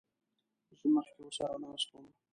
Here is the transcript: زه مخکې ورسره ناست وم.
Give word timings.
زه 0.79 0.85
مخکې 0.95 1.19
ورسره 1.23 1.55
ناست 1.63 1.89
وم. 1.91 2.07